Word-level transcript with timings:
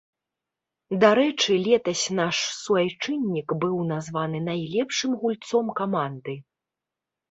Дарэчы, 1.03 1.51
летась 1.67 2.07
наш 2.21 2.37
суайчыннік 2.63 3.47
быў 3.67 3.77
названы 3.95 4.45
найлепшым 4.49 5.11
гульцом 5.23 5.65
каманды. 5.83 6.33